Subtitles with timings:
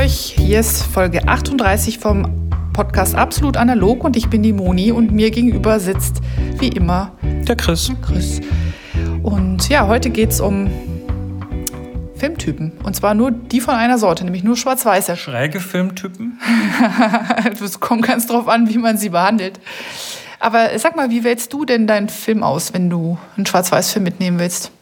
[0.00, 0.34] euch.
[0.34, 5.30] Hier ist Folge 38 vom Podcast Absolut Analog und ich bin die Moni und mir
[5.30, 6.22] gegenüber sitzt
[6.58, 7.92] wie immer der Chris.
[8.00, 8.40] Chris.
[9.22, 10.70] Und ja, heute geht es um
[12.14, 12.72] Filmtypen.
[12.82, 15.16] Und zwar nur die von einer Sorte, nämlich nur schwarz-weiße.
[15.16, 16.40] Schräge Filmtypen?
[17.62, 19.60] Es kommt ganz drauf an, wie man sie behandelt.
[20.38, 24.38] Aber sag mal, wie wählst du denn deinen Film aus, wenn du einen Schwarz-Weiß-Film mitnehmen
[24.38, 24.72] willst?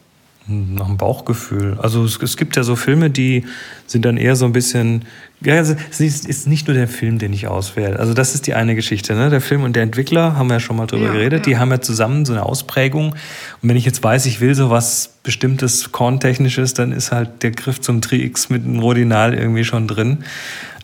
[0.49, 1.77] Nach dem Bauchgefühl.
[1.79, 3.45] Also es, es, gibt ja so Filme, die
[3.85, 5.05] sind dann eher so ein bisschen.
[5.41, 7.99] Ja, also es ist nicht nur der Film, den ich auswähle.
[7.99, 9.13] Also das ist die eine Geschichte.
[9.13, 9.29] Ne?
[9.29, 11.45] Der Film und der Entwickler haben wir ja schon mal drüber ja, geredet.
[11.45, 11.51] Ja.
[11.51, 13.11] Die haben ja zusammen so eine Ausprägung.
[13.11, 17.51] Und wenn ich jetzt weiß, ich will so was bestimmtes Korntechnisches, dann ist halt der
[17.51, 20.23] Griff zum Tri-X mit dem Rodinal irgendwie schon drin.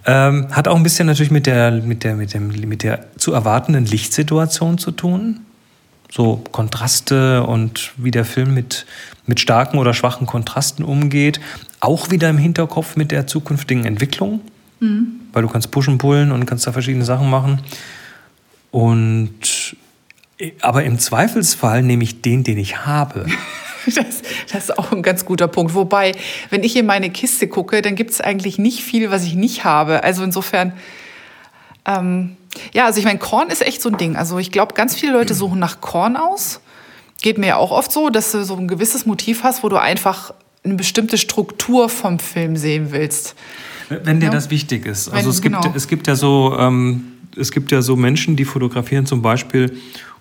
[0.05, 3.33] Ähm, hat auch ein bisschen natürlich mit der, mit der, mit dem, mit der zu
[3.33, 5.39] erwartenden Lichtsituation zu tun
[6.15, 8.85] so Kontraste und wie der Film mit,
[9.25, 11.41] mit starken oder schwachen Kontrasten umgeht.
[11.81, 14.39] Auch wieder im Hinterkopf mit der zukünftigen Entwicklung,
[14.79, 15.19] mhm.
[15.33, 17.59] weil du kannst pushen, pullen und kannst da verschiedene Sachen machen.
[18.71, 19.75] Und
[20.61, 23.25] aber im Zweifelsfall nehme ich den, den ich habe.
[23.85, 25.75] Das, das, ist auch ein ganz guter Punkt.
[25.75, 26.13] Wobei,
[26.49, 29.63] wenn ich in meine Kiste gucke, dann gibt es eigentlich nicht viel, was ich nicht
[29.63, 30.03] habe.
[30.03, 30.73] Also insofern,
[31.85, 32.35] ähm,
[32.73, 34.15] ja, also ich meine, Korn ist echt so ein Ding.
[34.15, 36.59] Also ich glaube, ganz viele Leute suchen nach Korn aus.
[37.21, 39.77] Geht mir ja auch oft so, dass du so ein gewisses Motiv hast, wo du
[39.77, 43.35] einfach eine bestimmte Struktur vom Film sehen willst.
[43.89, 44.31] Wenn dir ja?
[44.31, 45.09] das wichtig ist.
[45.09, 45.73] Also Wenn, es, gibt, genau.
[45.75, 47.03] es gibt ja so, ähm,
[47.37, 49.77] es gibt ja so Menschen, die fotografieren zum Beispiel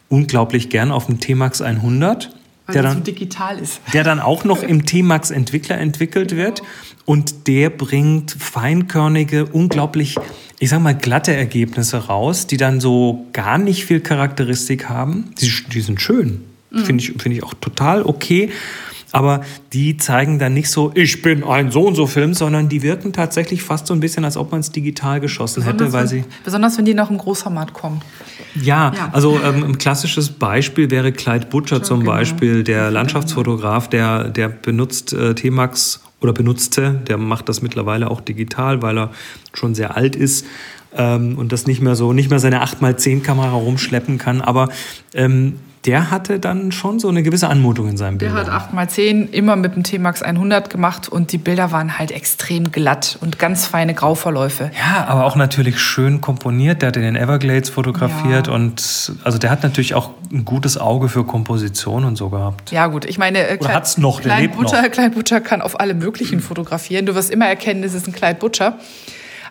[0.09, 2.31] unglaublich gern auf dem T-Max 100.
[2.67, 3.81] Weil der dann, so digital ist.
[3.93, 6.43] Der dann auch noch im T-Max Entwickler entwickelt genau.
[6.43, 6.63] wird.
[7.05, 10.17] Und der bringt feinkörnige, unglaublich
[10.59, 15.31] ich sag mal, glatte Ergebnisse raus, die dann so gar nicht viel Charakteristik haben.
[15.41, 16.43] Die, die sind schön.
[16.71, 16.85] Mhm.
[16.85, 18.51] Finde ich, find ich auch total okay.
[19.15, 22.83] Aber die zeigen dann nicht so, ich bin ein so und so Film, sondern die
[22.83, 26.01] wirken tatsächlich fast so ein bisschen, als ob man es digital geschossen besonders hätte, weil
[26.03, 26.25] wenn, sie.
[26.43, 28.03] Besonders wenn die noch im Großformat kommen.
[28.57, 29.11] Ja, ja.
[29.13, 32.11] also ähm, ein klassisches Beispiel wäre Clyde Butcher zum genau.
[32.11, 37.01] Beispiel, der Landschaftsfotograf, der, der benutzt äh, T-Max oder benutzte.
[37.07, 39.11] Der macht das mittlerweile auch digital, weil er
[39.53, 40.45] schon sehr alt ist
[40.97, 44.41] ähm, und das nicht mehr so, nicht mehr seine 8x10 Kamera rumschleppen kann.
[44.41, 44.69] Aber
[45.15, 48.33] ähm, der hatte dann schon so eine gewisse Anmutung in seinem Bild.
[48.33, 52.73] Der hat 8x10 immer mit dem T-Max 100 gemacht und die Bilder waren halt extrem
[52.73, 54.71] glatt und ganz feine Grauverläufe.
[54.79, 56.81] Ja, aber auch natürlich schön komponiert.
[56.81, 58.53] Der hat in den Everglades fotografiert ja.
[58.55, 62.71] und also der hat natürlich auch ein gutes Auge für Komposition und so gehabt.
[62.73, 63.05] Ja, gut.
[63.05, 64.91] Ich meine, äh, hat's noch, der Klein Butcher, noch.
[64.91, 67.05] Klein Butcher kann auf alle möglichen fotografieren.
[67.05, 68.79] Du wirst immer erkennen, es ist ein Klein Butcher.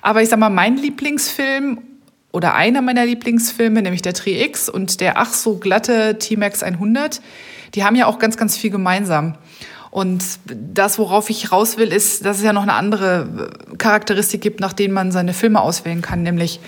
[0.03, 1.80] Aber ich sag mal, mein Lieblingsfilm
[2.34, 7.22] oder einer meiner Lieblingsfilme, nämlich der Tri X und der ach so glatte T-Max 100,
[7.74, 9.36] die haben ja auch ganz, ganz viel gemeinsam.
[9.91, 14.59] Und das, worauf ich raus will, ist, dass es ja noch eine andere Charakteristik gibt,
[14.59, 16.59] nach denen man seine Filme auswählen kann, nämlich,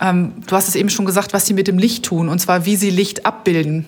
[0.00, 2.64] ähm, du hast es eben schon gesagt, was sie mit dem Licht tun, und zwar
[2.64, 3.86] wie sie Licht abbilden.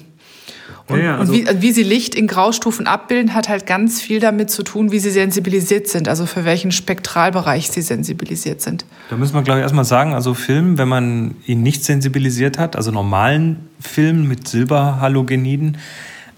[0.86, 4.02] Und, ja, ja, also und wie, wie, sie Licht in Graustufen abbilden, hat halt ganz
[4.02, 8.84] viel damit zu tun, wie sie sensibilisiert sind, also für welchen Spektralbereich sie sensibilisiert sind.
[9.08, 12.76] Da müssen wir, glaube ich, erstmal sagen, also Film, wenn man ihn nicht sensibilisiert hat,
[12.76, 15.78] also normalen Film mit Silberhalogeniden,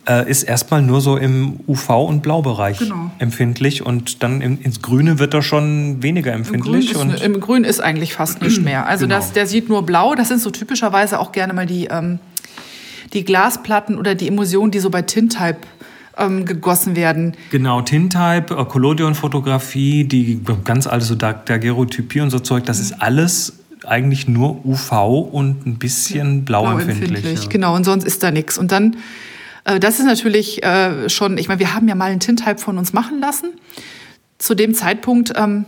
[0.09, 3.11] äh, ist erstmal nur so im UV- und Blaubereich genau.
[3.19, 6.93] empfindlich und dann in, ins Grüne wird er schon weniger empfindlich.
[6.93, 8.87] Im Grün ist, Im Grün ist eigentlich fast nicht mehr.
[8.87, 9.17] Also genau.
[9.17, 11.87] das, der sieht nur blau, das sind so typischerweise auch gerne mal die...
[11.87, 12.21] Ähm,
[13.17, 15.59] die Glasplatten oder die Emulsionen, die so bei Tintype
[16.17, 17.35] ähm, gegossen werden.
[17.51, 22.85] Genau, Tintype, äh, Collodion-Fotografie, die ganz alte so Daguerreotypie und so Zeug, das mhm.
[22.85, 23.53] ist alles
[23.87, 24.93] eigentlich nur UV
[25.33, 27.23] und ein bisschen blauempfindlich.
[27.23, 27.49] Blau ja.
[27.49, 28.59] Genau, und sonst ist da nichts.
[28.59, 28.97] Und dann,
[29.65, 32.79] äh, das ist natürlich äh, schon, ich meine, wir haben ja mal einen Tintype von
[32.79, 33.53] uns machen lassen.
[34.39, 35.65] Zu dem Zeitpunkt ähm,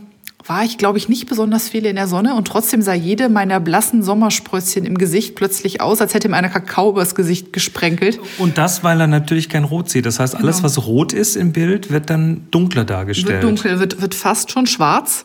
[0.49, 3.61] war ich, glaube ich, nicht besonders viel in der Sonne und trotzdem sah jede meiner
[3.61, 8.19] blassen Sommersprösschen im Gesicht plötzlich aus, als hätte ihm einer Kakao übers Gesicht gesprenkelt.
[8.39, 10.07] Und das, weil er natürlich kein Rot sieht.
[10.07, 10.65] Das heißt, alles, genau.
[10.65, 13.43] was rot ist im Bild, wird dann dunkler dargestellt.
[13.43, 15.25] Wird dunkel, wird, wird fast schon schwarz.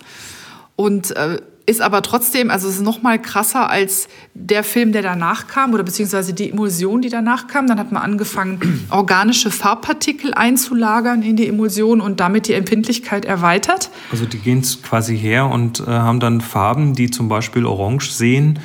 [0.75, 5.01] Und äh, ist aber trotzdem, also es ist noch mal krasser als der Film, der
[5.01, 7.67] danach kam oder beziehungsweise die Emulsion, die danach kam.
[7.67, 13.89] Dann hat man angefangen, organische Farbpartikel einzulagern in die Emulsion und damit die Empfindlichkeit erweitert.
[14.11, 18.59] Also die gehen quasi her und äh, haben dann Farben, die zum Beispiel orange sehen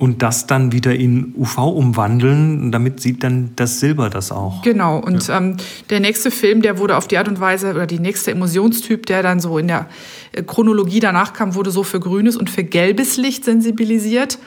[0.00, 2.72] und das dann wieder in UV umwandeln.
[2.72, 4.62] Damit sieht dann das Silber das auch.
[4.62, 4.98] Genau.
[4.98, 5.36] Und ja.
[5.36, 5.58] ähm,
[5.90, 9.22] der nächste Film, der wurde auf die Art und Weise, oder die nächste Emulsionstyp, der
[9.22, 9.90] dann so in der
[10.32, 14.38] äh, Chronologie danach kam, wurde so für grünes und für gelbes Licht sensibilisiert.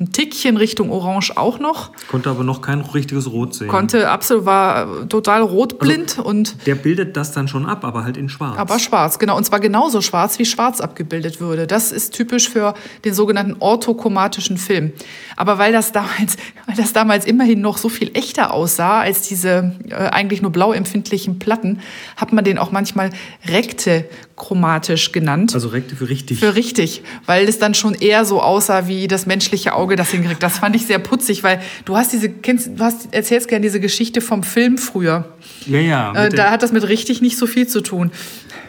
[0.00, 1.90] Ein Tickchen Richtung Orange auch noch.
[2.08, 3.68] Konnte aber noch kein richtiges Rot sehen.
[3.68, 6.66] Konnte absolut, war total rotblind also, und.
[6.66, 8.58] Der bildet das dann schon ab, aber halt in schwarz.
[8.58, 9.36] Aber schwarz, genau.
[9.36, 11.66] Und zwar genauso schwarz, wie schwarz abgebildet würde.
[11.66, 12.74] Das ist typisch für
[13.04, 14.92] den sogenannten orthochromatischen Film.
[15.36, 16.36] Aber weil das damals,
[16.66, 20.72] weil das damals immerhin noch so viel echter aussah als diese äh, eigentlich nur blau
[20.72, 21.80] empfindlichen Platten,
[22.16, 23.10] hat man den auch manchmal
[23.46, 24.06] rekte
[24.42, 25.54] chromatisch genannt.
[25.54, 26.40] Also rekte für richtig.
[26.40, 30.42] Für richtig, weil es dann schon eher so aussah wie das menschliche Auge das hinkriegt.
[30.42, 33.78] Das fand ich sehr putzig, weil du hast diese, kennst, du hast, erzählst gerne diese
[33.78, 35.24] Geschichte vom Film früher.
[35.66, 36.12] Ja, ja.
[36.14, 38.10] Äh, da hat das mit richtig nicht so viel zu tun.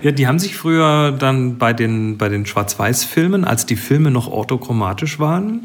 [0.03, 4.27] Ja, die haben sich früher dann bei den, bei den Schwarz-Weiß-Filmen, als die Filme noch
[4.27, 5.61] orthochromatisch waren,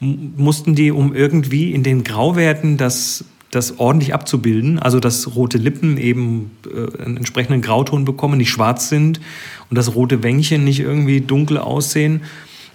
[0.00, 5.96] mussten die, um irgendwie in den Grauwerten das das ordentlich abzubilden, also dass rote Lippen
[5.96, 9.20] eben äh, einen entsprechenden Grauton bekommen, nicht schwarz sind
[9.68, 12.22] und dass rote Wängchen nicht irgendwie dunkel aussehen,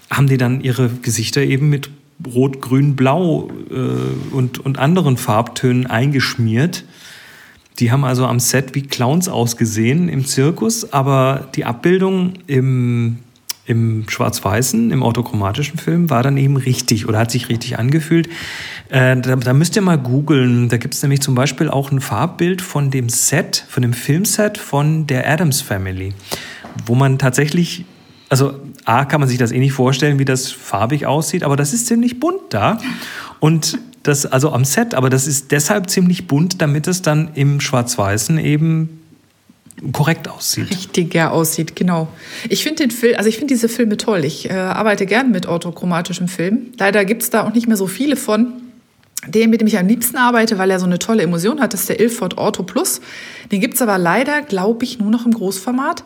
[0.10, 1.90] haben die dann ihre Gesichter eben mit
[2.34, 6.84] Rot, Grün, Blau äh, und, und anderen Farbtönen eingeschmiert.
[7.80, 13.20] Die haben also am Set wie Clowns ausgesehen im Zirkus, aber die Abbildung im,
[13.66, 18.28] im Schwarz-Weißen, im orthochromatischen Film war dann eben richtig oder hat sich richtig angefühlt.
[18.90, 20.70] Äh, da, da, müsst ihr mal googeln.
[20.70, 24.58] Da gibt es nämlich zum Beispiel auch ein Farbbild von dem Set, von dem Filmset
[24.58, 26.14] von der Adams Family,
[26.86, 27.86] wo man tatsächlich,
[28.30, 28.54] also
[28.86, 31.88] A, kann man sich das eh nicht vorstellen, wie das farbig aussieht, aber das ist
[31.88, 32.78] ziemlich bunt da.
[33.40, 37.60] Und das, also am Set, aber das ist deshalb ziemlich bunt, damit es dann im
[37.60, 39.02] Schwarz-Weißen eben
[39.92, 40.70] korrekt aussieht.
[40.70, 42.08] Richtiger aussieht, genau.
[42.50, 44.24] Ich finde den Film, also ich finde diese Filme toll.
[44.26, 46.72] Ich äh, arbeite gern mit orthochromatischem Film.
[46.78, 48.54] Leider gibt es da auch nicht mehr so viele von.
[49.28, 51.90] Den, mit dem ich am liebsten arbeite, weil er so eine tolle Emotion hat, ist
[51.90, 53.02] der Ilford Ortho Plus.
[53.52, 56.04] Den gibt es aber leider, glaube ich, nur noch im Großformat.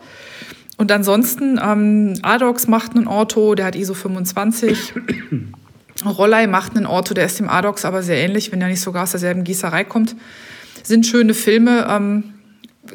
[0.78, 4.94] Und ansonsten, ähm, Adox macht einen Ortho, der hat ISO 25.
[6.06, 9.02] Rollei macht einen Ortho, der ist dem Adox aber sehr ähnlich, wenn er nicht sogar
[9.02, 10.16] aus derselben Gießerei kommt.
[10.82, 12.24] Sind schöne Filme, ähm,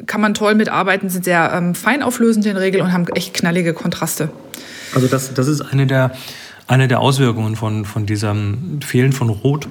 [0.06, 3.34] kann man toll mitarbeiten, sind sehr ähm, fein auflösend in der Regel und haben echt
[3.34, 4.30] knallige Kontraste.
[4.94, 6.12] Also das, das ist eine der,
[6.66, 9.68] eine der Auswirkungen von, von diesem Fehlen von Rot,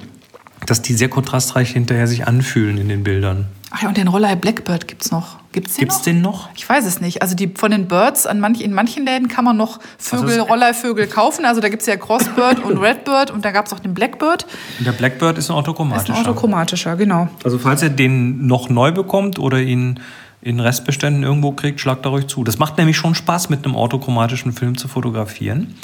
[0.66, 3.46] dass die sehr kontrastreich hinterher sich anfühlen in den Bildern.
[3.70, 5.38] Ach ja, und den Roller Blackbird gibt es noch.
[5.56, 6.04] Gibt's den, gibt's noch?
[6.04, 6.48] den noch?
[6.54, 7.22] Ich weiß es nicht.
[7.22, 10.42] Also die von den Birds an manch, in manchen Läden kann man noch Vögel, also
[10.42, 11.46] Rollervögel kaufen.
[11.46, 14.44] Also da gibt es ja Crossbird und Redbird und da gab es auch den Blackbird.
[14.78, 16.12] Und der Blackbird ist ein autochromatischer.
[16.12, 17.28] Ist ein autochromatischer, genau.
[17.42, 19.98] Also falls ihr den noch neu bekommt oder ihn
[20.42, 22.44] in Restbeständen irgendwo kriegt, schlagt er euch zu.
[22.44, 25.74] Das macht nämlich schon Spaß, mit einem autochromatischen Film zu fotografieren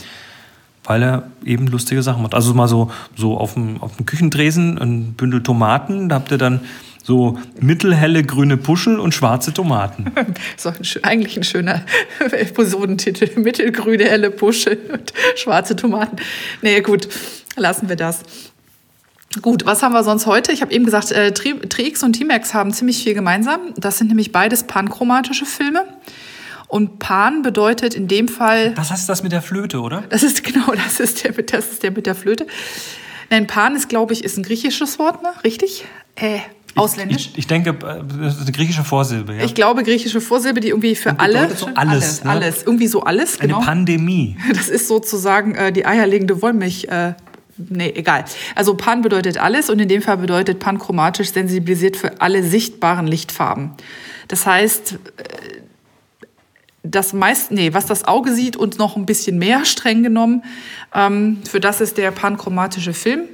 [0.84, 2.34] weil er eben lustige Sachen macht.
[2.34, 6.38] Also mal so, so auf, dem, auf dem Küchentresen ein Bündel Tomaten, da habt ihr
[6.38, 6.62] dann
[7.02, 10.12] so mittelhelle grüne Puschel und schwarze Tomaten.
[10.56, 11.84] so ein, eigentlich ein schöner
[12.20, 13.40] Episodentitel.
[13.40, 16.16] Mittelgrüne helle Puschel und schwarze Tomaten.
[16.62, 17.08] Nee, gut,
[17.56, 18.20] lassen wir das.
[19.40, 20.52] Gut, was haben wir sonst heute?
[20.52, 23.60] Ich habe eben gesagt, äh, Trix und T-Max haben ziemlich viel gemeinsam.
[23.76, 25.86] Das sind nämlich beides panchromatische Filme.
[26.68, 28.72] Und Pan bedeutet in dem Fall.
[28.74, 30.04] Das heißt das mit der Flöte, oder?
[30.10, 32.46] Das ist genau, das ist der mit, das ist der mit der Flöte.
[33.30, 35.30] Nein, Pan ist, glaube ich, ist ein griechisches Wort, ne?
[35.44, 35.84] Richtig?
[36.16, 36.40] Äh,
[36.74, 37.30] Ausländisch?
[37.32, 39.34] Ich, ich, denke, das ist eine griechische Vorsilbe.
[39.34, 39.44] Ja?
[39.44, 41.54] Ich glaube, griechische Vorsilbe, die irgendwie für alle.
[41.54, 41.76] So alles.
[41.76, 42.30] Alles, ne?
[42.30, 42.62] alles.
[42.62, 43.38] Irgendwie so alles.
[43.38, 43.58] Genau.
[43.58, 44.36] Eine Pandemie.
[44.52, 46.84] Das ist sozusagen äh, die eierlegende Wollmilch.
[46.84, 47.14] Äh,
[47.56, 48.24] nee, egal.
[48.54, 53.72] Also Pan bedeutet alles und in dem Fall bedeutet panchromatisch sensibilisiert für alle sichtbaren Lichtfarben.
[54.28, 54.98] Das heißt, äh,
[56.84, 60.42] das meist, nee, was das Auge sieht und noch ein bisschen mehr streng genommen,
[60.94, 63.28] ähm, für das ist der panchromatische Film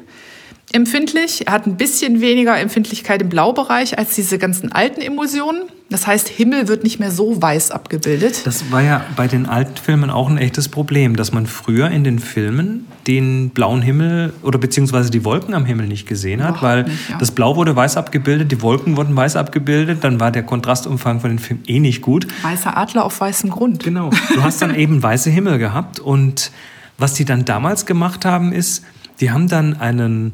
[0.73, 1.47] empfindlich.
[1.47, 5.63] Er hat ein bisschen weniger Empfindlichkeit im Blaubereich als diese ganzen alten Emulsionen.
[5.91, 8.47] Das heißt, Himmel wird nicht mehr so weiß abgebildet.
[8.47, 12.05] Das war ja bei den alten Filmen auch ein echtes Problem, dass man früher in
[12.05, 16.63] den Filmen den blauen Himmel oder beziehungsweise die Wolken am Himmel nicht gesehen hat, Ach,
[16.63, 17.17] weil nicht, ja.
[17.17, 21.31] das Blau wurde weiß abgebildet, die Wolken wurden weiß abgebildet, dann war der Kontrastumfang von
[21.31, 22.27] den Filmen eh nicht gut.
[22.43, 23.83] Weißer Adler auf weißem Grund.
[23.83, 24.11] Genau.
[24.35, 26.51] Du hast dann eben weiße Himmel gehabt und
[26.99, 28.85] was die dann damals gemacht haben, ist,
[29.21, 30.33] die haben dann einen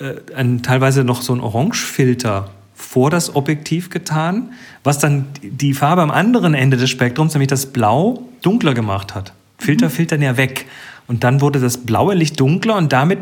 [0.00, 4.50] äh, ein, teilweise noch so ein Orangefilter vor das Objektiv getan,
[4.84, 9.32] was dann die Farbe am anderen Ende des Spektrums, nämlich das Blau, dunkler gemacht hat.
[9.58, 9.90] Filter mhm.
[9.90, 10.66] filtern ja weg.
[11.08, 13.18] Und dann wurde das blaue Licht dunkler und damit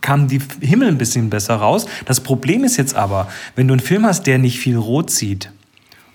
[0.00, 1.86] kam die Himmel ein bisschen besser raus.
[2.06, 5.50] Das Problem ist jetzt aber, wenn du einen Film hast, der nicht viel Rot sieht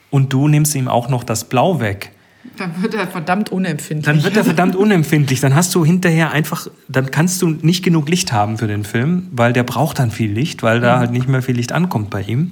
[0.10, 2.14] und du nimmst ihm auch noch das Blau weg,
[2.58, 4.06] dann wird er verdammt unempfindlich.
[4.06, 5.40] Dann wird er verdammt unempfindlich.
[5.40, 9.28] Dann hast du hinterher einfach, dann kannst du nicht genug Licht haben für den Film,
[9.32, 12.22] weil der braucht dann viel Licht, weil da halt nicht mehr viel Licht ankommt bei
[12.22, 12.52] ihm.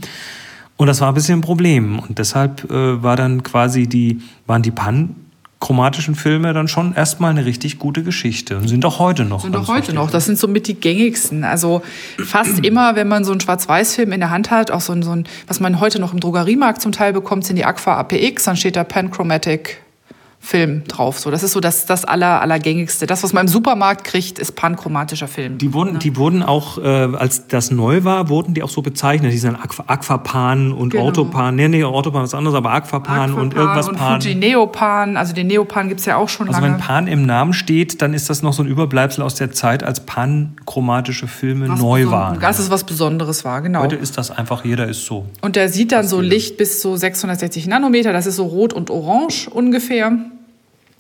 [0.76, 2.00] Und das war ein bisschen ein Problem.
[2.00, 5.16] Und deshalb äh, war dann quasi die, waren die Pan
[5.60, 9.42] chromatischen Filme dann schon erstmal eine richtig gute Geschichte und sind auch heute noch.
[9.42, 10.12] Sind auch heute noch.
[10.12, 11.44] Das sind somit die gängigsten.
[11.44, 11.82] Also
[12.24, 15.12] fast immer, wenn man so einen Schwarz-Weiß-Film in der Hand hat, auch so ein, so
[15.12, 18.56] ein, was man heute noch im Drogeriemarkt zum Teil bekommt, sind die Aqua APX, dann
[18.56, 19.82] steht da Panchromatic
[20.48, 21.20] Film drauf.
[21.20, 23.06] So, das ist so das, das aller, allergängigste.
[23.06, 25.58] Das, was man im Supermarkt kriegt, ist panchromatischer Film.
[25.58, 26.00] Die wurden, ja.
[26.00, 29.34] die wurden auch, äh, als das neu war, wurden die auch so bezeichnet.
[29.34, 31.06] Die sind Aqu Aquapan und genau.
[31.06, 31.58] Orthopan.
[31.58, 34.22] Nee, nee, Orthopan ist anders, aber Aquapan, Aquapan und irgendwas und Pan.
[34.22, 36.76] Und Neopan, also den Neopan gibt es ja auch schon also lange.
[36.76, 39.52] Also wenn Pan im Namen steht, dann ist das noch so ein Überbleibsel aus der
[39.52, 42.40] Zeit, als panchromatische Filme was neu waren.
[42.40, 43.82] Das ist was Besonderes war, genau.
[43.82, 45.26] Heute ist das einfach, jeder ist so.
[45.42, 48.90] Und der sieht dann so Licht bis zu 660 Nanometer, das ist so rot und
[48.90, 50.14] orange ungefähr.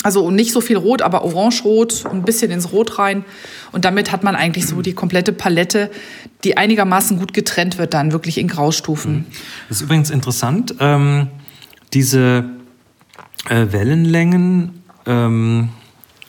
[0.08, 3.26] Also nicht so viel Rot, aber orange-rot, ein bisschen ins Rot rein.
[3.74, 5.92] Und damit hat man eigentlich so die komplette Palette,
[6.46, 9.26] die einigermaßen gut getrennt wird, dann wirklich in Graustufen.
[9.68, 10.76] Das ist übrigens interessant.
[10.80, 11.28] Ähm,
[11.92, 12.46] diese
[13.50, 15.72] äh, Wellenlängen ähm,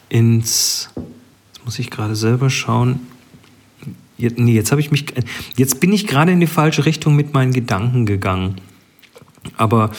[0.09, 3.07] ins, jetzt muss ich gerade selber schauen.
[4.17, 5.05] Jetzt, nee, jetzt habe ich mich,
[5.57, 8.57] jetzt bin ich gerade in die falsche Richtung mit meinen Gedanken gegangen.
[9.57, 9.93] Aber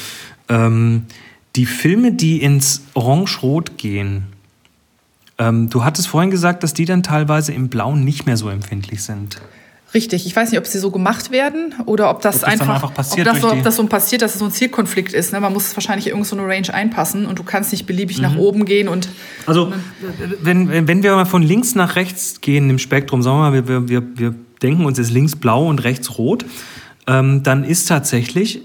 [0.49, 1.05] ähm,
[1.55, 4.23] die Filme, die ins Orange-Rot gehen,
[5.37, 9.03] ähm, du hattest vorhin gesagt, dass die dann teilweise im Blauen nicht mehr so empfindlich
[9.03, 9.41] sind.
[9.93, 10.27] Richtig.
[10.27, 12.93] Ich weiß nicht, ob sie so gemacht werden oder ob das, ob das einfach, einfach
[12.93, 15.33] passiert ob das, so, ob das so passiert, dass es so ein Zielkonflikt ist.
[15.33, 15.39] Ne?
[15.39, 18.23] Man muss wahrscheinlich irgend so eine Range einpassen und du kannst nicht beliebig mhm.
[18.23, 19.09] nach oben gehen und.
[19.47, 19.73] Also,
[20.41, 23.89] wenn, wenn wir mal von links nach rechts gehen im Spektrum, sagen wir mal, wir,
[23.89, 26.45] wir, wir denken uns jetzt links blau und rechts rot,
[27.07, 28.61] ähm, dann ist tatsächlich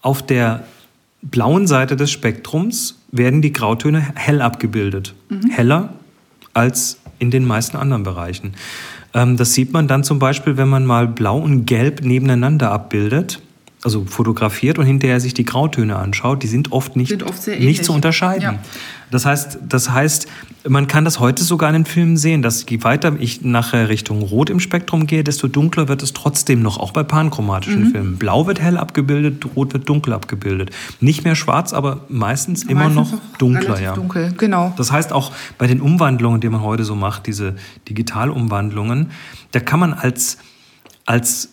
[0.00, 0.64] auf der
[1.30, 5.14] blauen Seite des Spektrums werden die Grautöne hell abgebildet.
[5.28, 5.50] Mhm.
[5.50, 5.92] Heller
[6.54, 8.54] als in den meisten anderen Bereichen.
[9.14, 13.40] Ähm, das sieht man dann zum Beispiel, wenn man mal blau und gelb nebeneinander abbildet
[13.86, 17.84] also fotografiert und hinterher sich die Grautöne anschaut, die sind oft nicht, sind oft nicht
[17.84, 18.42] zu unterscheiden.
[18.42, 18.58] Ja.
[19.12, 20.26] Das heißt, das heißt,
[20.68, 24.22] man kann das heute sogar in den Filmen sehen, dass je weiter ich nachher Richtung
[24.22, 27.90] Rot im Spektrum gehe, desto dunkler wird es trotzdem noch, auch bei panchromatischen mhm.
[27.92, 28.16] Filmen.
[28.16, 30.70] Blau wird hell abgebildet, Rot wird dunkel abgebildet.
[30.98, 33.80] Nicht mehr schwarz, aber meistens, meistens immer noch dunkler.
[33.80, 33.94] Ja.
[33.94, 34.74] dunkel, genau.
[34.76, 37.54] Das heißt, auch bei den Umwandlungen, die man heute so macht, diese
[37.88, 39.12] Digitalumwandlungen,
[39.52, 40.38] da kann man als,
[41.04, 41.50] als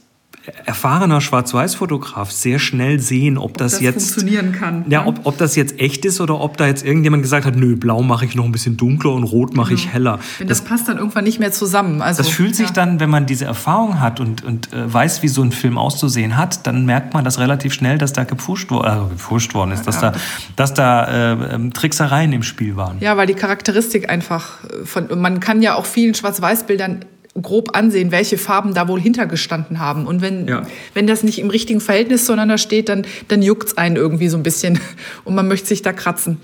[0.65, 4.83] erfahrener Schwarz-Weiß-Fotograf sehr schnell sehen, ob, ob das, das, jetzt funktionieren kann.
[4.89, 7.77] Ja, ob, ob das jetzt echt ist oder ob da jetzt irgendjemand gesagt hat, nö,
[7.77, 10.19] blau mache ich noch ein bisschen dunkler und rot mache ich heller.
[10.37, 12.01] Wenn das, das, passt dann irgendwann nicht mehr zusammen.
[12.01, 15.29] Also, das fühlt sich dann, wenn man diese Erfahrung hat und, und äh, weiß, wie
[15.29, 18.81] so ein Film auszusehen hat, dann merkt man das relativ schnell, dass da gepfuscht, wo,
[18.81, 20.11] äh, gepfuscht worden ist, dass ja.
[20.11, 20.17] da,
[20.57, 22.97] dass da äh, ähm, Tricksereien im Spiel waren.
[22.99, 27.05] Ja, weil die Charakteristik einfach von, man kann ja auch vielen Schwarz-Weiß-Bildern
[27.41, 30.05] grob ansehen, welche Farben da wohl hintergestanden haben.
[30.05, 30.67] Und wenn, ja.
[30.93, 34.37] wenn das nicht im richtigen Verhältnis zueinander steht, dann, dann juckt es einen irgendwie so
[34.37, 34.79] ein bisschen
[35.23, 36.37] und man möchte sich da kratzen.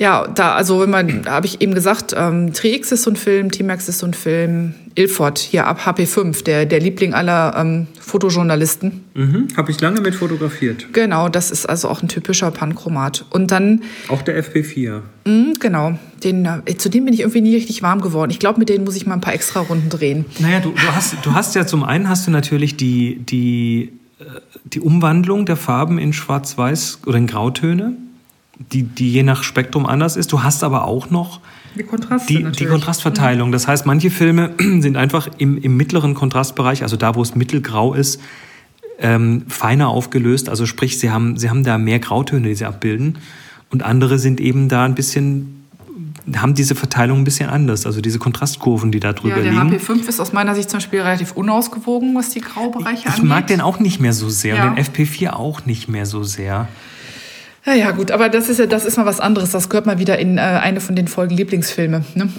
[0.00, 3.16] Ja, da, also wenn man, da habe ich eben gesagt, ähm, Trix ist so ein
[3.16, 7.86] Film, T-Max ist so ein Film, Ilford hier ab HP5, der, der Liebling aller ähm,
[8.00, 9.04] Fotojournalisten.
[9.12, 10.86] Mhm, habe ich lange mit fotografiert.
[10.94, 13.26] Genau, das ist also auch ein typischer Panchromat.
[13.28, 13.82] Und dann.
[14.08, 15.02] Auch der FP4.
[15.26, 18.30] Mh, genau, den, äh, zu dem bin ich irgendwie nie richtig warm geworden.
[18.30, 20.24] Ich glaube, mit denen muss ich mal ein paar extra Runden drehen.
[20.38, 24.24] Naja, du, du, hast, du hast ja zum einen hast du natürlich die, die, äh,
[24.64, 27.96] die Umwandlung der Farben in Schwarz-Weiß oder in Grautöne
[28.72, 30.32] die, die je nach Spektrum anders ist.
[30.32, 31.40] Du hast aber auch noch
[32.28, 33.52] die, die, die Kontrastverteilung.
[33.52, 37.94] Das heißt, manche Filme sind einfach im, im mittleren Kontrastbereich, also da, wo es mittelgrau
[37.94, 38.20] ist,
[38.98, 40.48] ähm, feiner aufgelöst.
[40.48, 43.18] Also sprich, sie haben, sie haben da mehr Grautöne, die sie abbilden.
[43.70, 45.56] Und andere sind eben da ein bisschen
[46.36, 49.70] haben diese Verteilung ein bisschen anders, also diese Kontrastkurven, die da drüber ja, der liegen.
[49.70, 53.16] Der HP5 ist aus meiner Sicht zum Beispiel relativ unausgewogen, was die Graubereiche angeht.
[53.16, 54.68] Ich mag den auch nicht mehr so sehr ja.
[54.68, 56.68] und den FP4 auch nicht mehr so sehr.
[57.66, 59.50] Ja, ja, gut, aber das ist ja, das ist mal was anderes.
[59.50, 62.04] Das gehört mal wieder in äh, eine von den Folgen Lieblingsfilme.
[62.14, 62.30] Ne?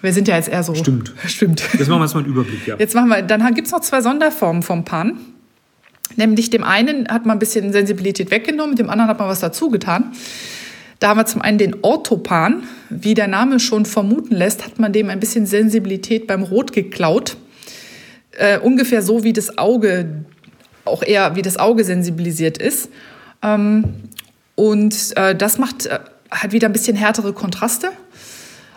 [0.00, 0.74] Wir sind ja jetzt eher so.
[0.74, 1.12] Stimmt.
[1.26, 1.62] Stimmt.
[1.78, 2.76] Jetzt machen wir erstmal einen Überblick, ja.
[2.78, 5.18] Jetzt machen wir, dann gibt es noch zwei Sonderformen vom Pan.
[6.16, 9.70] Nämlich dem einen hat man ein bisschen Sensibilität weggenommen, dem anderen hat man was dazu
[9.70, 10.12] getan.
[10.98, 12.64] Da haben wir zum einen den Orthopan.
[12.88, 17.36] Wie der Name schon vermuten lässt, hat man dem ein bisschen Sensibilität beim Rot geklaut.
[18.32, 20.24] Äh, ungefähr so, wie das Auge,
[20.84, 22.90] auch eher wie das Auge sensibilisiert ist.
[23.42, 23.84] Ähm,
[24.60, 26.00] und äh, das macht äh,
[26.30, 27.92] halt wieder ein bisschen härtere Kontraste.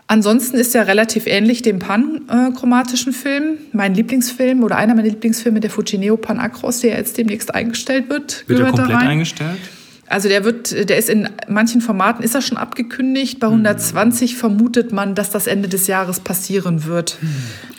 [0.07, 3.57] Ansonsten ist er relativ ähnlich dem panchromatischen Film.
[3.73, 8.45] Mein Lieblingsfilm oder einer meiner Lieblingsfilme, der Fujineo Pan Acros, der jetzt demnächst eingestellt wird.
[8.47, 9.59] Wird er komplett eingestellt?
[10.07, 13.39] Also der wird, der ist in manchen Formaten ist er schon abgekündigt.
[13.39, 17.17] Bei 120 vermutet man, dass das Ende des Jahres passieren wird.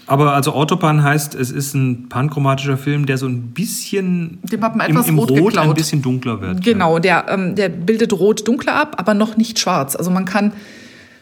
[0.07, 4.77] Aber also Autopan heißt, es ist ein panchromatischer Film, der so ein bisschen Dem hat
[4.77, 6.63] man etwas im, im rot Rot ein bisschen dunkler wird.
[6.63, 9.97] Genau, der, ähm, der bildet rot dunkler ab, aber noch nicht schwarz.
[9.97, 10.53] Also man kann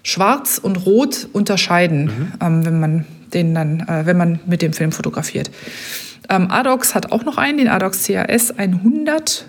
[0.02, 3.04] schwarz und rot unterscheiden, ähm, wenn man
[3.34, 5.50] den dann, äh, wenn man mit dem Film fotografiert.
[6.28, 9.46] Ähm, Adox hat auch noch einen, den Adox CAS 100.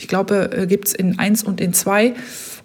[0.00, 2.14] Ich glaube, äh, gibt es in 1 und in 2.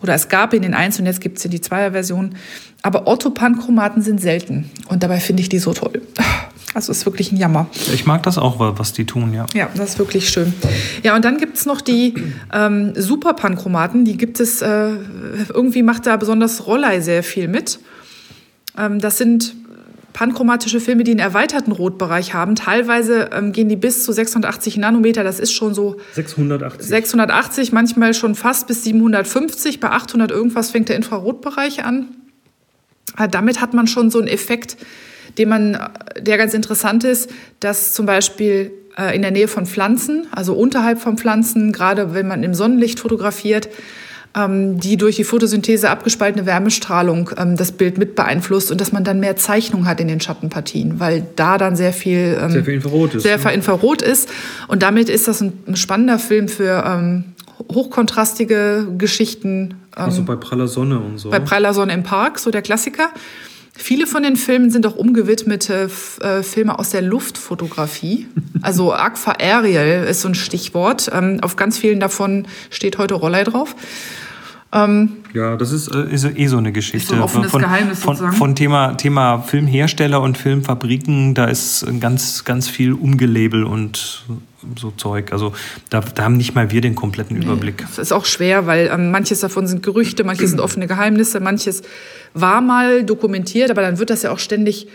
[0.01, 2.35] Oder es gab ihn in 1 und jetzt gibt es in die 2er Version.
[2.81, 4.69] Aber Orthopanchromaten sind selten.
[4.87, 6.01] Und dabei finde ich die so toll.
[6.73, 7.67] Also ist wirklich ein Jammer.
[7.93, 9.45] Ich mag das auch, was die tun, ja.
[9.53, 10.53] Ja, das ist wirklich schön.
[11.03, 12.15] Ja, und dann gibt es noch die
[12.53, 14.03] ähm, Superpanchromaten.
[14.03, 14.91] Die gibt es, äh,
[15.53, 17.79] irgendwie macht da besonders Rollei sehr viel mit.
[18.77, 19.55] Ähm, das sind
[20.15, 22.55] panchromatische Filme, die einen erweiterten Rotbereich haben.
[22.55, 25.25] Teilweise ähm, gehen die bis zu 680 Nanometer.
[25.25, 26.87] Das ist schon so 680.
[26.87, 29.81] 680, manchmal schon fast bis 750.
[29.81, 32.07] Bei 800 irgendwas fängt der Infrarotbereich an.
[33.19, 34.77] Äh, Damit hat man schon so einen Effekt,
[35.37, 37.29] den man, äh, der ganz interessant ist,
[37.59, 42.25] dass zum Beispiel äh, in der Nähe von Pflanzen, also unterhalb von Pflanzen, gerade wenn
[42.27, 43.67] man im Sonnenlicht fotografiert,
[44.79, 49.19] die durch die Photosynthese abgespaltene Wärmestrahlung ähm, das Bild mit beeinflusst und dass man dann
[49.19, 53.15] mehr Zeichnung hat in den Schattenpartien, weil da dann sehr viel, ähm, Sehr viel Infrarot
[53.15, 53.53] ist, sehr ne?
[53.53, 54.29] Infrarot ist.
[54.67, 57.23] Und damit ist das ein, spannender Film für ähm,
[57.73, 59.75] hochkontrastige Geschichten.
[59.95, 61.29] Ähm, Also bei praller Sonne und so.
[61.29, 63.09] bei Praller Sonne im Park, so der Klassiker.
[63.77, 65.89] Viele von den Filmen sind auch umgewidmete
[66.21, 68.27] äh, Filme aus der Luftfotografie.
[68.61, 71.11] Also Aqua Aerial ist so ein Stichwort.
[71.13, 73.75] Ähm, auf ganz vielen davon steht heute Rollei drauf.
[75.33, 77.07] Ja, das ist, äh, ist eh so eine Geschichte.
[77.07, 78.37] So ein offenes von, Geheimnis von, sozusagen.
[78.37, 84.25] von Thema, Thema Filmhersteller und Filmfabriken, da ist ganz, ganz viel Umgelabel und
[84.77, 85.31] so Zeug.
[85.31, 85.53] Also
[85.89, 87.85] da, da haben nicht mal wir den kompletten Überblick.
[87.87, 91.81] Das ist auch schwer, weil ähm, manches davon sind Gerüchte, manches sind offene Geheimnisse, manches
[92.33, 94.87] war mal dokumentiert, aber dann wird das ja auch ständig.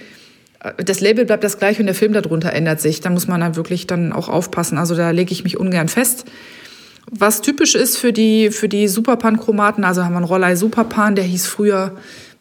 [0.62, 3.00] äh, Das Label bleibt das gleiche und der Film darunter ändert sich.
[3.00, 4.76] Da muss man dann wirklich dann auch aufpassen.
[4.76, 6.26] Also da lege ich mich ungern fest.
[7.10, 11.24] Was typisch ist für die, für die Superpan-Chromaten, also haben wir einen Rollei Superpan, der
[11.24, 11.96] hieß früher,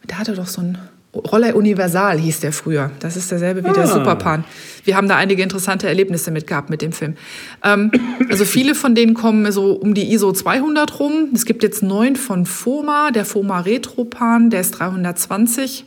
[0.08, 0.78] der hatte doch so ein
[1.12, 2.92] Rollei Universal hieß der früher.
[3.00, 4.44] Das ist derselbe wie der Superpan.
[4.84, 7.16] Wir haben da einige interessante Erlebnisse mit gehabt mit dem Film.
[7.64, 7.90] Ähm,
[8.28, 11.30] also viele von denen kommen so um die ISO 200 rum.
[11.34, 15.84] Es gibt jetzt neun von FOMA, der FOMA Retropan, der ist 320.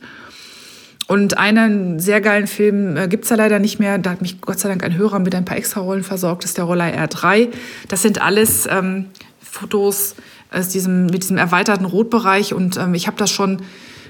[1.14, 4.00] Und einen sehr geilen Film äh, gibt's da leider nicht mehr.
[4.00, 6.42] Da hat mich Gott sei Dank ein Hörer mit ein paar Extra-Rollen versorgt.
[6.44, 7.50] Das ist der Rollei R3.
[7.88, 9.06] Das sind alles ähm,
[9.40, 10.16] Fotos
[10.52, 12.56] aus diesem, mit diesem erweiterten Rotbereich.
[12.56, 13.62] Und ähm, ich habe das schon,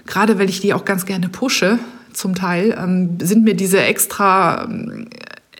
[0.05, 1.77] gerade weil ich die auch ganz gerne pushe,
[2.13, 5.09] zum Teil, ähm, sind mir diese extra, ähm,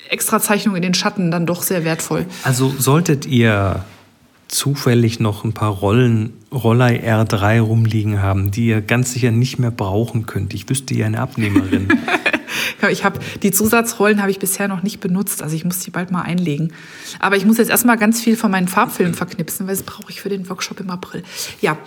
[0.10, 2.25] extra Zeichnungen in den Schatten dann doch sehr wertvoll.
[2.45, 3.84] Also solltet ihr
[4.53, 9.71] zufällig noch ein paar Rollen Rollei R3 rumliegen haben, die ihr ganz sicher nicht mehr
[9.71, 10.53] brauchen könnt.
[10.53, 11.87] Ich wüsste ja eine Abnehmerin.
[12.91, 16.11] Ich habe die Zusatzrollen habe ich bisher noch nicht benutzt, also ich muss die bald
[16.11, 16.73] mal einlegen.
[17.19, 20.19] Aber ich muss jetzt erstmal ganz viel von meinen Farbfilmen verknipsen, weil das brauche ich
[20.19, 21.23] für den Workshop im April.
[21.61, 21.77] Ja.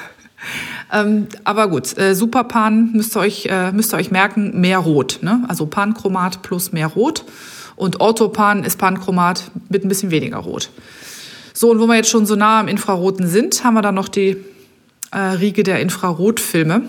[0.94, 5.18] ähm, aber gut, äh, Superpan müsst ihr euch äh, müsst ihr euch merken, mehr Rot,
[5.20, 5.44] ne?
[5.46, 7.26] Also Panchromat plus mehr Rot
[7.76, 10.70] und Orthopan ist Panchromat mit ein bisschen weniger Rot.
[11.58, 14.08] So, und wo wir jetzt schon so nah am Infraroten sind, haben wir dann noch
[14.08, 14.36] die
[15.10, 16.82] äh, Riege der Infrarotfilme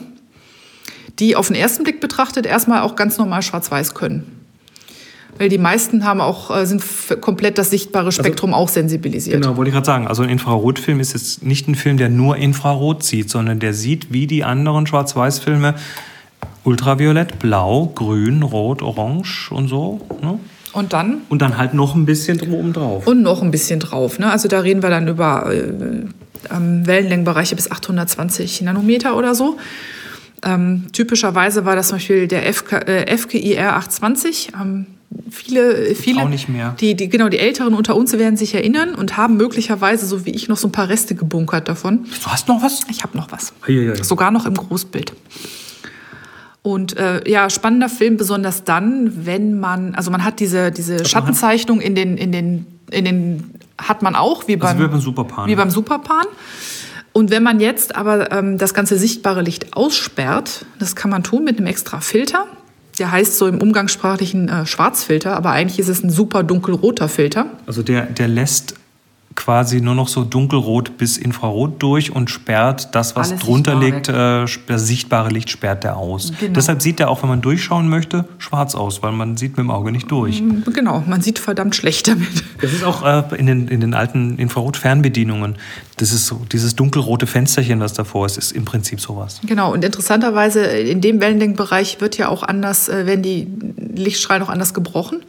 [1.19, 4.36] die auf den ersten Blick betrachtet erstmal auch ganz normal schwarz-weiß können.
[5.38, 6.84] Weil die meisten haben auch, äh, sind
[7.21, 9.41] komplett das sichtbare Spektrum auch sensibilisiert.
[9.41, 10.08] genau, wollte ich gerade sagen.
[10.08, 14.12] Also ein Infrarotfilm ist jetzt nicht ein Film, der nur Infrarot sieht, sondern der sieht
[14.12, 15.75] wie die anderen Schwarz-Weiß-Filme
[16.65, 20.01] Ultraviolett, Blau, Grün, Rot, Orange und so.
[20.21, 20.39] Ne?
[20.73, 23.08] Und dann Und dann halt noch ein bisschen drum oben drauf.
[23.08, 24.19] und noch ein bisschen drauf.
[24.19, 24.32] Ne?
[24.32, 26.05] Also da reden wir dann über äh,
[26.53, 29.58] ähm, Wellenlängenbereiche bis 820 Nanometer oder so.
[30.43, 34.51] Ähm, typischerweise war das zum Beispiel der FK, äh, FKIR 820.
[34.60, 34.86] Ähm,
[35.29, 36.75] viele, viele, Auch nicht mehr.
[36.79, 40.29] Die, die, genau, die Älteren unter uns werden sich erinnern und haben möglicherweise, so wie
[40.29, 42.05] ich, noch so ein paar Reste gebunkert davon.
[42.05, 42.82] Du hast noch was?
[42.89, 43.53] Ich habe noch was.
[43.67, 43.95] Eieiei.
[44.01, 45.13] Sogar noch im Großbild.
[46.62, 51.80] Und äh, ja, spannender Film, besonders dann, wenn man, also man hat diese, diese Schattenzeichnung
[51.80, 55.50] in den, in den, in den, hat man auch, wie beim, Also wie beim Superpan.
[55.50, 56.26] Wie beim Superpan.
[57.13, 61.43] Und wenn man jetzt aber ähm, das ganze sichtbare Licht aussperrt, das kann man tun
[61.43, 62.45] mit einem extra Filter.
[63.00, 67.45] Der heißt so im umgangssprachlichen äh, Schwarzfilter, aber eigentlich ist es ein super dunkelroter Filter.
[67.65, 68.76] Also der, der lässt
[69.39, 74.10] quasi nur noch so dunkelrot bis infrarot durch und sperrt das, was Alles drunter liegt,
[74.10, 76.34] äh, das sichtbare Licht sperrt der aus.
[76.39, 76.54] Genau.
[76.54, 79.71] Deshalb sieht der auch, wenn man durchschauen möchte, schwarz aus, weil man sieht mit dem
[79.71, 80.43] Auge nicht durch.
[80.73, 82.43] Genau, man sieht verdammt schlecht damit.
[82.62, 85.56] Das ist auch äh, in, den, in den alten Infrarot-Fernbedienungen.
[85.95, 89.39] Das ist so, dieses dunkelrote Fensterchen, das davor ist, ist im Prinzip sowas.
[89.45, 93.47] Genau, und interessanterweise in dem Wellenlängenbereich wird ja auch anders, äh, werden die
[93.95, 95.23] Lichtstrahlen auch anders gebrochen.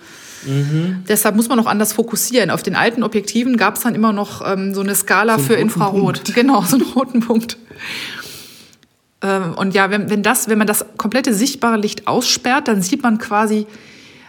[1.08, 2.50] Deshalb muss man auch anders fokussieren.
[2.50, 5.54] Auf den alten Objektiven gab es dann immer noch ähm, so eine Skala So für
[5.54, 6.16] Infrarot.
[6.16, 6.34] Punkt.
[6.34, 7.58] Genau, so einen roten Punkt.
[9.22, 13.02] Ähm, und ja, wenn, wenn, das, wenn man das komplette sichtbare Licht aussperrt, dann sieht
[13.02, 13.66] man quasi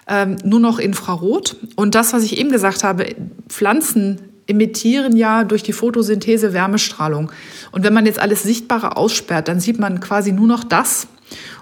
[0.07, 1.55] ähm, nur noch Infrarot.
[1.75, 3.15] Und das, was ich eben gesagt habe,
[3.47, 7.31] Pflanzen emittieren ja durch die Photosynthese Wärmestrahlung.
[7.71, 11.07] Und wenn man jetzt alles Sichtbare aussperrt, dann sieht man quasi nur noch das,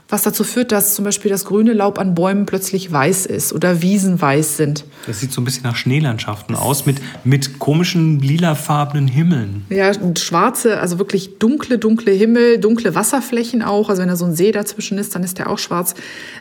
[0.09, 3.83] was dazu führt, dass zum Beispiel das grüne Laub an Bäumen plötzlich weiß ist oder
[3.83, 4.83] Wiesen weiß sind.
[5.05, 9.65] Das sieht so ein bisschen nach Schneelandschaften aus, mit, mit komischen lilafarbenen Himmeln.
[9.69, 13.89] Ja, schwarze, also wirklich dunkle, dunkle Himmel, dunkle Wasserflächen auch.
[13.89, 15.93] Also wenn da so ein See dazwischen ist, dann ist der auch schwarz.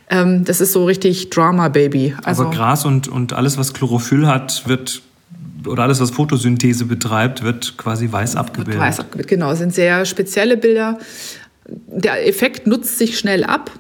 [0.09, 2.15] Ähm, das ist so richtig Drama-Baby.
[2.25, 5.03] Also Aber Gras und, und alles, was Chlorophyll hat, wird,
[5.67, 8.81] oder alles, was Photosynthese betreibt, wird quasi weiß abgebildet.
[8.81, 9.29] weiß abgebildet.
[9.29, 10.99] Genau, es sind sehr spezielle Bilder.
[11.69, 13.71] Der Effekt nutzt sich schnell ab.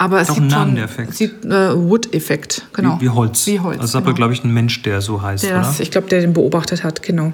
[0.00, 3.00] Aber es auch sieht einen Namen, schon, sieht äh, Wood-Effekt, genau.
[3.00, 3.48] Wie, wie Holz.
[3.48, 3.80] Wie Holz.
[3.80, 4.16] Also ist aber, genau.
[4.16, 5.74] glaube ich, ein Mensch, der so heißt, Der oder?
[5.76, 7.32] ich glaube, der den beobachtet hat, genau.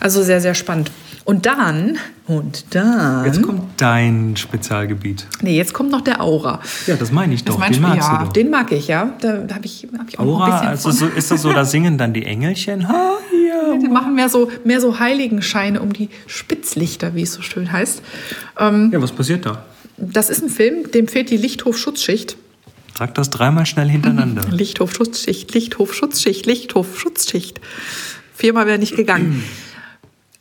[0.00, 0.90] Also sehr, sehr spannend.
[1.24, 3.24] Und dann, und dann.
[3.26, 5.26] Jetzt kommt dein Spezialgebiet.
[5.42, 6.60] nee, jetzt kommt noch der Aura.
[6.86, 7.66] Ja, das meine ich Das doch.
[7.68, 8.32] Den magst ja, du doch.
[8.32, 9.12] den mag ich, ja.
[9.20, 10.92] Da, da habe ich, hab ich auch noch ein Aura, bisschen also von.
[10.98, 12.88] so, ist das so, da singen dann die Engelchen?
[12.88, 13.12] Ha,
[13.48, 13.76] ja.
[13.80, 18.02] Die machen mehr so, mehr so Heiligenscheine um die Spitzlichter, wie es so schön heißt.
[18.58, 19.64] Ähm, Ja, was passiert da?
[19.96, 22.36] das ist ein Film, dem fehlt die Lichthof-Schutzschicht.
[22.98, 24.42] Sag das dreimal schnell hintereinander.
[24.50, 27.60] Lichthof-Schutzschicht, Lichthof-Schutzschicht, Lichthof-Schutzschicht.
[28.34, 29.44] Viermal wäre nicht gegangen.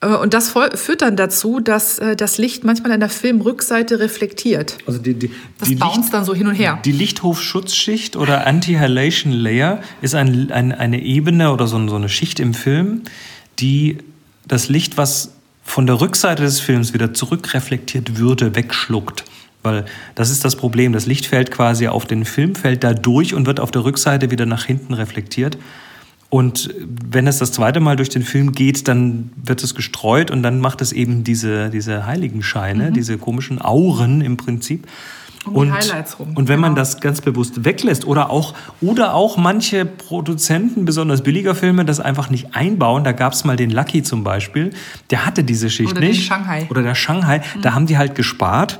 [0.01, 4.77] Äh, Und das führt dann dazu, dass äh, das Licht manchmal an der Filmrückseite reflektiert.
[4.85, 6.79] Also die, die, Das die dann so hin und her.
[6.85, 12.39] Die Lichthofschutzschicht oder Anti-Halation Layer ist ein, ein, eine Ebene oder so, so eine Schicht
[12.39, 13.01] im Film,
[13.59, 13.97] die
[14.47, 15.33] das Licht, was
[15.63, 19.23] von der Rückseite des Films wieder zurückreflektiert würde, wegschluckt.
[19.61, 19.85] Weil
[20.15, 20.93] das ist das Problem.
[20.93, 24.31] Das Licht fällt quasi auf den Film, fällt da durch und wird auf der Rückseite
[24.31, 25.57] wieder nach hinten reflektiert.
[26.29, 30.43] Und wenn es das zweite Mal durch den Film geht, dann wird es gestreut und
[30.43, 34.85] dann macht es eben diese, diese Heiligenscheine, diese komischen Auren im Prinzip.
[34.85, 34.89] Mhm.
[35.45, 36.81] Um und, Highlights rum, und wenn man genau.
[36.81, 42.29] das ganz bewusst weglässt oder auch, oder auch manche Produzenten, besonders billiger Filme, das einfach
[42.29, 44.71] nicht einbauen, da gab es mal den Lucky zum Beispiel,
[45.09, 46.25] der hatte diese Schicht Oder nicht.
[46.25, 46.63] Shanghai.
[46.63, 46.67] Mhm.
[46.69, 48.79] Oder der Shanghai, da haben die halt gespart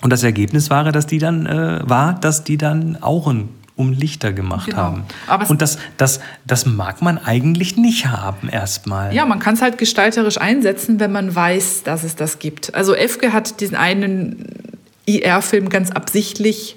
[0.00, 4.32] und das Ergebnis war, dass die dann, äh, war, dass die dann Auren um Lichter
[4.32, 4.78] gemacht Genau.
[4.78, 5.02] haben.
[5.26, 9.14] Aber und das, das, das mag man eigentlich nicht haben erstmal.
[9.14, 12.74] Ja, man kann es halt gestalterisch einsetzen, wenn man weiß, dass es das gibt.
[12.74, 14.44] Also Efke hat diesen einen
[15.06, 16.76] IR-Film ganz absichtlich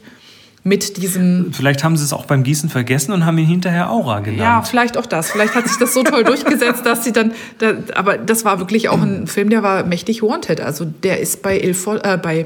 [0.65, 4.21] mit diesem Vielleicht haben sie es auch beim Gießen vergessen und haben ihn hinterher Aura
[4.21, 4.39] genannt.
[4.39, 5.29] Ja, vielleicht auch das.
[5.29, 7.33] Vielleicht hat sich das so toll durchgesetzt, dass sie dann.
[7.57, 10.61] Da, aber das war wirklich auch ein Film, der war mächtig wanted.
[10.61, 12.45] Also der ist bei Ilfol, äh, bei,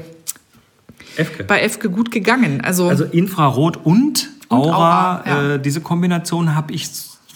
[1.16, 1.44] Efke.
[1.44, 2.60] bei Efke gut gegangen.
[2.60, 5.54] Also, Also Infrarot und Aura, Aura, ja.
[5.54, 6.88] äh, diese Kombination habe ich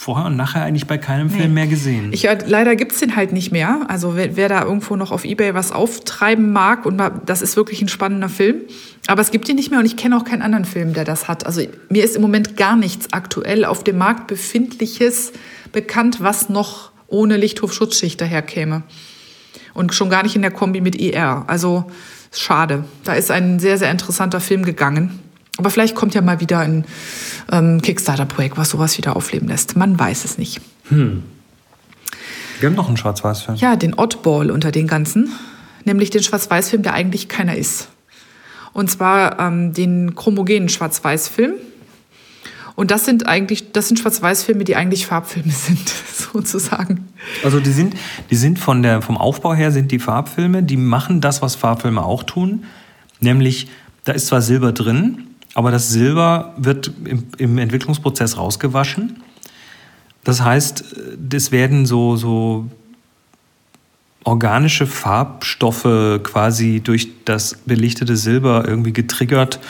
[0.03, 2.12] vorher und nachher eigentlich bei keinem Film mehr gesehen.
[2.12, 3.83] ich, ja, leider gibt's den halt nicht mehr.
[3.88, 7.81] Also wer, wer da irgendwo noch auf Ebay was auftreiben mag, und das ist wirklich
[7.83, 8.62] ein spannender Film.
[9.07, 11.29] Aber es gibt ihn nicht mehr und ich kenne auch keinen anderen Film, der das
[11.29, 11.46] hat.
[11.46, 15.33] Also mir ist im Moment gar nichts aktuell auf dem Markt befindliches
[15.70, 18.83] bekannt, was noch ohne Lichthofschutzschicht daherkäme.
[19.75, 21.44] Und schon gar nicht in der Kombi mit IR.
[21.46, 21.85] Also
[22.33, 22.85] schade.
[23.05, 25.20] Da ist ein sehr, sehr interessanter Film gegangen.
[25.58, 26.84] Aber vielleicht kommt ja mal wieder ein
[27.50, 29.76] ähm, Kickstarter-Projekt, was sowas wieder aufleben lässt.
[29.76, 30.60] Man weiß es nicht.
[30.88, 33.58] Wir haben noch einen Schwarz-Weiß-Film.
[33.58, 35.32] Ja, den Oddball unter den ganzen.
[35.84, 37.88] Nämlich den Schwarz-Weiß-Film, der eigentlich keiner ist.
[38.72, 41.54] Und zwar ähm, den chromogenen Schwarz-Weiß-Film.
[42.74, 47.08] Und das sind eigentlich, das sind Schwarz-Weiß-Filme, die eigentlich Farbfilme sind, sozusagen.
[47.44, 47.94] Also die sind,
[48.30, 52.02] die sind von der, vom Aufbau her sind die Farbfilme, die machen das, was Farbfilme
[52.02, 52.64] auch tun.
[53.20, 53.68] Nämlich,
[54.04, 59.22] da ist zwar Silber drin, aber das Silber wird im, im Entwicklungsprozess rausgewaschen.
[60.24, 60.84] Das heißt,
[61.32, 62.70] es werden so, so
[64.24, 69.60] organische Farbstoffe quasi durch das belichtete Silber irgendwie getriggert,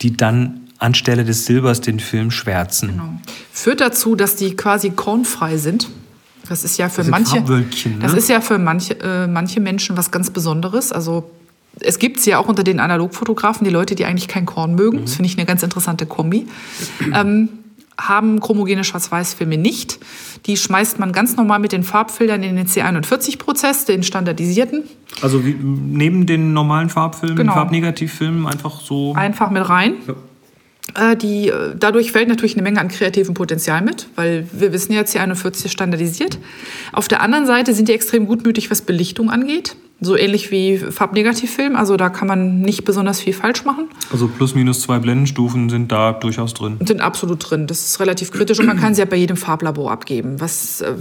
[0.00, 2.90] die dann anstelle des Silbers den Film schwärzen.
[2.90, 3.20] Genau.
[3.52, 5.88] Führt dazu, dass die quasi kornfrei sind.
[6.48, 7.66] Das ist ja für manche, ne?
[8.00, 10.92] das ist ja für manche, äh, manche Menschen was ganz Besonderes.
[10.92, 11.30] Also
[11.80, 15.02] es gibt ja auch unter den Analogfotografen die Leute, die eigentlich kein Korn mögen.
[15.04, 16.46] Das finde ich eine ganz interessante Kombi.
[17.14, 17.48] ähm,
[18.00, 19.98] haben chromogene Schwarz-Weiß-Filme nicht.
[20.46, 24.84] Die schmeißt man ganz normal mit den Farbfiltern in den C41-Prozess, den standardisierten.
[25.20, 27.54] Also wie, neben den normalen Farbfilmen, Genau.
[27.54, 29.14] Farbnegativfilmen einfach so.
[29.14, 29.94] Einfach mit rein.
[30.94, 34.92] Äh, Die, äh, dadurch fällt natürlich eine Menge an kreativem Potenzial mit, weil wir wissen
[34.92, 36.38] ja, C41 ist standardisiert.
[36.92, 39.74] Auf der anderen Seite sind die extrem gutmütig, was Belichtung angeht.
[40.00, 41.74] So ähnlich wie Farbnegativfilm.
[41.74, 43.88] Also da kann man nicht besonders viel falsch machen.
[44.12, 46.76] Also plus minus zwei Blendenstufen sind da durchaus drin.
[46.86, 47.66] sind absolut drin.
[47.66, 50.94] Das ist relativ kritisch und man kann sie ja bei jedem Farblabor abgeben, was äh,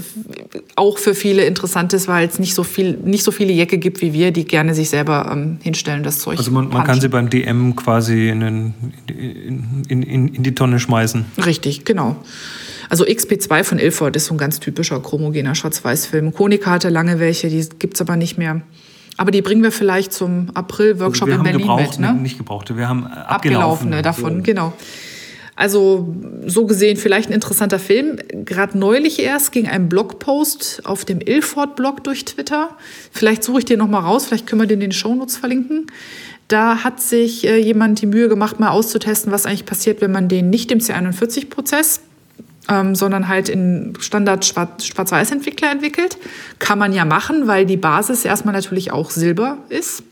[0.75, 4.01] auch für viele interessant ist, weil es nicht so viel, nicht so viele Jecke gibt
[4.01, 6.39] wie wir, die gerne sich selber ähm, hinstellen, das Zeug.
[6.39, 8.73] Also man, man kann sie beim DM quasi in, den,
[9.07, 11.25] in, in, in, die Tonne schmeißen.
[11.45, 12.15] Richtig, genau.
[12.89, 16.33] Also XP2 von Ilford ist so ein ganz typischer chromogener Schwarz-Weiß-Film.
[16.33, 18.61] Konica hatte lange welche, die gibt's aber nicht mehr.
[19.17, 21.99] Aber die bringen wir vielleicht zum April-Workshop Also in Berlin mit.
[21.99, 22.13] Ne?
[22.13, 24.73] nicht gebrauchte, wir haben abgelaufene abgelaufene davon, genau.
[25.57, 28.17] Also so gesehen vielleicht ein interessanter Film.
[28.29, 32.69] Gerade neulich erst ging ein Blogpost auf dem Ilford-Blog durch Twitter.
[33.11, 35.87] Vielleicht suche ich den noch mal raus, vielleicht können wir den in den Shownotes verlinken.
[36.47, 40.29] Da hat sich äh, jemand die Mühe gemacht, mal auszutesten, was eigentlich passiert, wenn man
[40.29, 42.01] den nicht im C41-Prozess,
[42.69, 46.17] ähm, sondern halt in Standard Schwarz- Schwarz-Weiß-Entwickler entwickelt.
[46.59, 50.03] Kann man ja machen, weil die Basis erstmal natürlich auch Silber ist.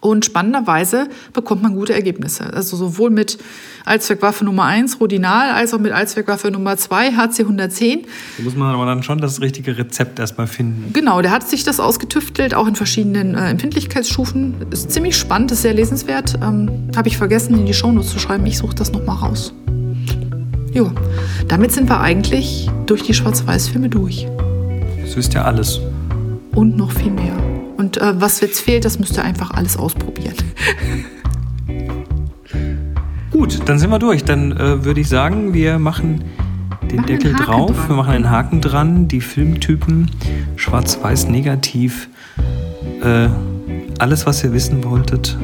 [0.00, 2.52] Und spannenderweise bekommt man gute Ergebnisse.
[2.54, 3.38] Also sowohl mit
[3.84, 8.04] Allzweckwaffe Nummer 1, Rodinal, als auch mit Allzweckwaffe Nummer 2, HC110.
[8.38, 10.92] Da muss man aber dann schon das richtige Rezept erstmal finden.
[10.94, 14.54] Genau, der hat sich das ausgetüftelt, auch in verschiedenen äh, Empfindlichkeitsstufen.
[14.70, 16.34] Ist ziemlich spannend, ist sehr lesenswert.
[16.42, 18.46] Ähm, Habe ich vergessen, in die Shownotes zu schreiben.
[18.46, 19.52] Ich suche das nochmal raus.
[20.72, 20.90] Jo,
[21.48, 24.28] damit sind wir eigentlich durch die Schwarz-Weiß-Filme durch.
[25.02, 25.80] Das wisst ja alles.
[26.54, 27.36] Und noch viel mehr.
[27.76, 30.34] Und äh, was jetzt fehlt, das müsst ihr einfach alles ausprobieren.
[33.32, 34.22] Gut, dann sind wir durch.
[34.24, 36.22] Dann äh, würde ich sagen, wir machen
[36.90, 37.72] den Machen Deckel drauf.
[37.72, 37.88] dran.
[37.88, 39.08] Wir machen einen Haken dran.
[39.08, 40.10] Die Filmtypen
[40.56, 42.08] schwarz-weiß negativ.
[43.02, 43.28] Äh,
[43.98, 45.36] alles, was ihr wissen wolltet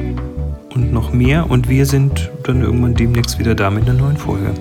[0.73, 1.49] und noch mehr.
[1.49, 4.53] Und wir sind dann irgendwann demnächst wieder da mit einer neuen Folge.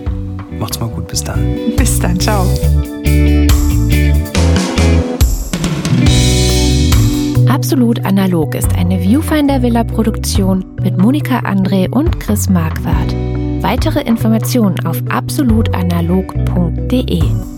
[0.59, 1.77] Macht's mal gut, bis dann.
[1.77, 2.47] Bis dann, ciao.
[7.49, 13.15] Absolut analog ist eine Viewfinder Villa Produktion mit Monika André und Chris Marquardt.
[13.63, 17.56] Weitere Informationen auf absolutanalog.de.